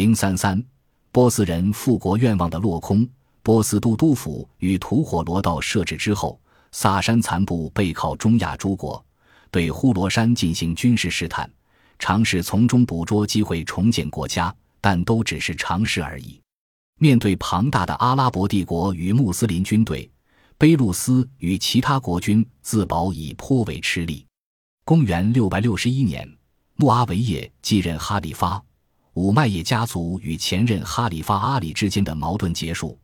[0.00, 0.64] 零三三，
[1.12, 3.06] 波斯人复国愿望的落空。
[3.42, 6.40] 波斯都督府与吐火罗道设置之后，
[6.72, 9.04] 萨珊残部背靠中亚诸国，
[9.50, 11.50] 对呼罗珊进行军事试探，
[11.98, 16.40] 尝试从中捕捉机会重建国家，但都只是尝试而已。
[16.98, 20.10] 面对庞大的阿拉伯帝国与穆斯林军队，
[20.58, 24.24] 卑路斯与其他国军自保已颇为吃力。
[24.86, 26.26] 公元六百六十一年，
[26.76, 28.64] 穆阿维叶继任哈里发。
[29.20, 32.98] 五麦叶家族与前任哈里发阿里之间的矛盾结束，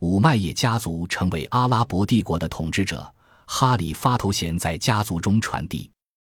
[0.00, 3.08] 五麦叶家族成为阿拉伯帝国的统治者，
[3.46, 5.88] 哈里发头衔在家族中传递。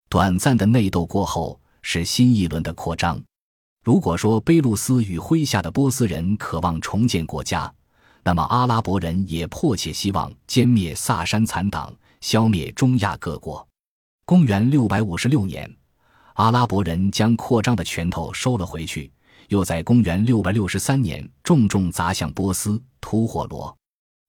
[0.08, 3.22] 短暂的内斗过后，是新一轮的扩张。
[3.84, 7.72] 如果说贝鲁斯与麾下的波斯人渴望重建国家，
[8.24, 13.64] 那么阿拉伯人也迫切希望歼灭萨珊残党，消灭中亚各国。
[14.24, 15.72] 公元六百五十六年。
[16.34, 19.12] 阿拉伯人将扩张的拳头收了回去，
[19.50, 23.76] 又在公元六百六十三年重重砸向波斯吐火罗。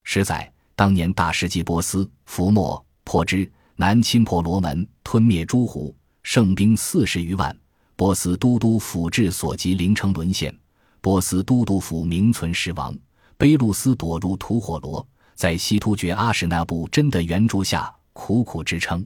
[0.04, 7.56] 实在当年大世纪波斯，伏没破之，南侵婆罗门，吞灭诸胡，胜兵四十余万。
[7.96, 10.56] 波斯都督府治所及，凌城沦陷，
[11.02, 12.98] 波斯都督府名存实亡。
[13.38, 19.06] 卑路斯躲入吐火罗，在西突厥阿史那部真的援助下苦苦支撑。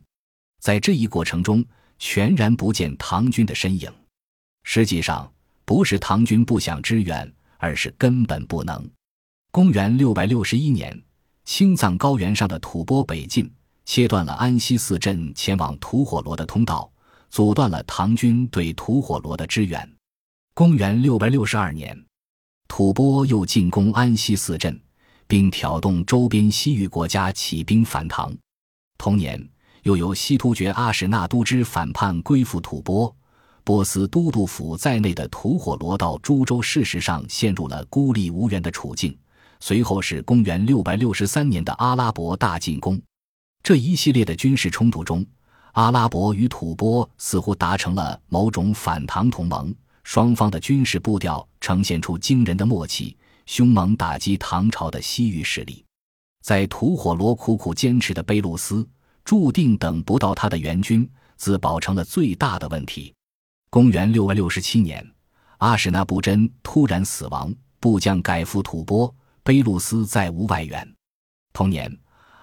[0.62, 1.64] 在这一过程中。
[1.98, 3.90] 全然不见唐军的身影。
[4.64, 5.32] 实际上，
[5.66, 8.88] 不是唐军不想支援，而是根本不能。
[9.52, 10.98] 公元六百六十一年，
[11.44, 13.52] 青藏高原上的吐蕃北进，
[13.84, 16.90] 切断了安西四镇前往吐火罗的通道，
[17.30, 19.92] 阻断了唐军对吐火罗的支援。
[20.54, 22.00] 公元六百六十二年，
[22.68, 24.80] 吐蕃又进攻安西四镇，
[25.28, 28.34] 并挑动周边西域国家起兵反唐。
[28.98, 29.50] 同年。
[29.86, 33.16] 又由西突厥阿史那都之反叛归附吐蕃，
[33.66, 39.18] 波斯都督府在内的吐火罗道诸州事实上陷入了孤立无援的处境。
[39.60, 43.02] 随后是公元六百六十三年的阿拉伯大进攻。
[43.64, 45.26] 这一系列的军事冲突中，
[45.72, 49.74] 阿拉伯与吐蕃似乎达成了某种反唐同盟，
[50.04, 53.18] 双方的军事步调呈现出惊人的默契，
[53.48, 55.84] 凶猛打击唐朝的西域势力。
[56.44, 58.88] 在吐火罗苦苦坚持的贝鲁斯。
[59.24, 63.12] 注定等不到他的援军，自保成了最大的问题。
[63.76, 65.06] 公元六百六十七年，
[65.58, 69.14] 阿史那布真突然死亡，部将改赴吐蕃，
[69.44, 70.96] 卑路斯再无外援。
[71.52, 71.94] 同年，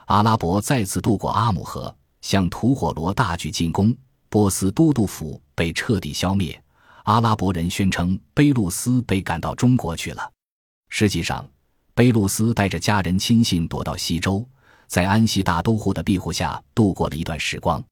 [0.08, 3.96] 阿拉伯再次渡过阿姆河，向吐火罗大举进攻，
[4.28, 6.62] 波斯都督府被彻底消灭。
[7.04, 10.30] 阿拉伯人宣称卑路斯被赶到中国去了，
[10.90, 11.48] 实际上，
[11.96, 14.46] 卑路斯带着家人亲信躲到西周。
[14.86, 17.82] 在安西大都护的庇护下度过了一段时光，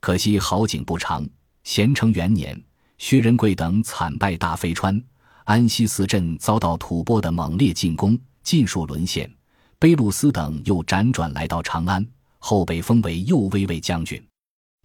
[0.00, 1.28] 可惜好景不长。
[1.64, 2.58] 咸成元年，
[2.98, 5.00] 薛仁贵等惨败大飞川，
[5.44, 9.32] 安西四镇遭到吐蕃的猛烈进攻，尽数沦陷。
[9.78, 12.04] 卑路斯等又辗转来到长安，
[12.38, 14.22] 后被封为右威卫将军。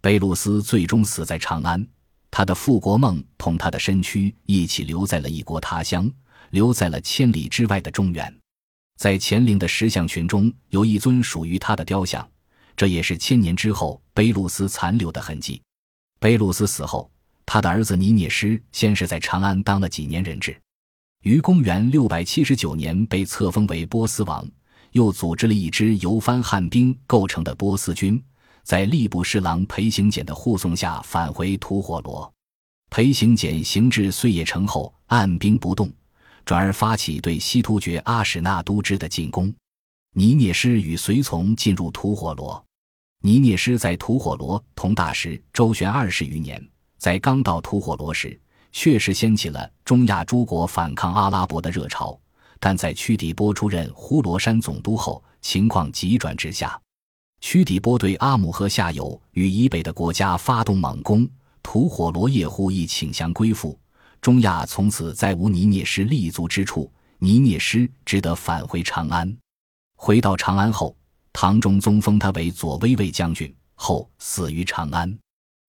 [0.00, 1.84] 卑路斯最终死在长安，
[2.30, 6.08] 他的复国梦同他的身躯一起留在了异国他乡，
[6.50, 8.32] 留在了千里之外的中原。
[8.96, 12.26] 在乾陵的石像群中有一尊属于他的雕像，
[12.76, 15.60] 这也是千年之后卑路斯残留的痕迹。
[16.20, 17.10] 卑路斯死后，
[17.46, 20.56] 他的儿子尼涅师先是在长安当了几年人质，
[21.22, 24.46] 于公元六百七十九年被册封为波斯王，
[24.92, 28.22] 又组织了一支由番汉兵构成的波斯军，
[28.62, 32.32] 在吏部侍郎裴行俭的护送下返回吐火罗。
[32.90, 35.92] 裴行俭行至碎叶城后，按兵不动。
[36.44, 39.52] 转而发起对西突厥阿史那都支的进攻，
[40.12, 42.62] 尼涅师与随从进入吐火罗。
[43.22, 46.62] 尼涅师在吐火罗同大师周旋二十余年，
[47.04, 48.40] 在刚到吐火罗时，
[48.72, 52.18] 确实掀起了中亚诸国反抗阿拉伯的热潮。
[52.58, 56.80] 但在屈底波出任呼罗珊总督后，情况急转直下。
[57.42, 61.28] 屈底波对阿姆河下游与以北的国家发动猛攻，
[61.62, 63.78] 吐火罗叶护亦请降归附。
[64.22, 69.36] 中亚从此再无尼涅师立足之处，尼涅师只得返回长安。
[69.94, 70.96] 回到长安后，
[71.34, 75.14] 唐中宗封他为左威卫将军，后死于长安。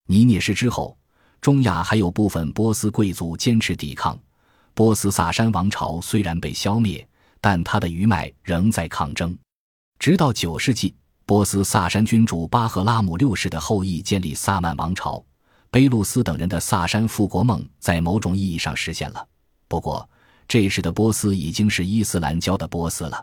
[0.07, 0.97] 尼涅师之后，
[1.45, 4.19] 中亚还有部分波斯贵族坚持抵抗。
[4.73, 7.07] 波斯萨珊王朝虽然被消灭，
[7.39, 9.37] 但他的余脉仍在抗争。
[9.99, 10.95] 直到九世纪，
[11.27, 15.23] 波斯萨珊君主巴赫拉姆六世的后裔建立萨曼王朝。
[15.71, 19.29] 卑路斯等人的萨珊复国梦在某种意义上实现了，
[19.69, 20.09] 不过
[20.49, 23.23] 这时的波斯已经是伊斯兰教的波斯了。